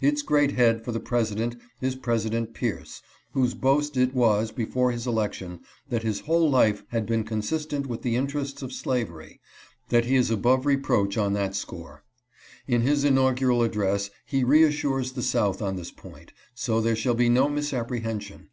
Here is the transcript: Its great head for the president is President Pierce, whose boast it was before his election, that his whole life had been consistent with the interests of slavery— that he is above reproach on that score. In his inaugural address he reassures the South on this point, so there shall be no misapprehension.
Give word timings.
Its 0.00 0.22
great 0.22 0.52
head 0.52 0.84
for 0.84 0.92
the 0.92 1.00
president 1.00 1.56
is 1.80 1.96
President 1.96 2.54
Pierce, 2.54 3.02
whose 3.32 3.52
boast 3.52 3.96
it 3.96 4.14
was 4.14 4.52
before 4.52 4.92
his 4.92 5.08
election, 5.08 5.58
that 5.88 6.04
his 6.04 6.20
whole 6.20 6.48
life 6.48 6.84
had 6.90 7.04
been 7.04 7.24
consistent 7.24 7.86
with 7.88 8.02
the 8.02 8.14
interests 8.14 8.62
of 8.62 8.72
slavery— 8.72 9.40
that 9.88 10.04
he 10.04 10.14
is 10.14 10.30
above 10.30 10.66
reproach 10.66 11.18
on 11.18 11.32
that 11.32 11.56
score. 11.56 12.04
In 12.68 12.82
his 12.82 13.02
inaugural 13.02 13.64
address 13.64 14.08
he 14.24 14.44
reassures 14.44 15.10
the 15.14 15.20
South 15.22 15.60
on 15.60 15.74
this 15.74 15.90
point, 15.90 16.32
so 16.54 16.80
there 16.80 16.94
shall 16.94 17.14
be 17.14 17.28
no 17.28 17.48
misapprehension. 17.48 18.50